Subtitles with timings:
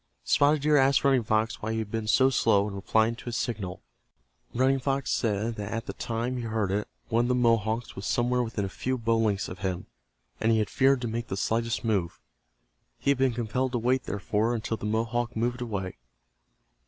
[0.23, 3.37] Spotted Deer asked Running Fox why he had been so slow in replying to his
[3.37, 3.83] signal.
[4.51, 8.07] Running Fox said that at the time he heard it one of the Mohawks was
[8.07, 9.85] somewhere within a few bow lengths of him,
[10.39, 12.19] and he had feared to make the slightest move.
[12.97, 15.99] He had been compelled to wait, therefore, until the Mohawk moved away.